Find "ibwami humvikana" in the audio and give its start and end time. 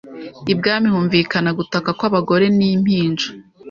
0.53-1.49